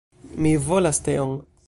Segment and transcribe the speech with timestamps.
[0.45, 1.39] Mi volas teon!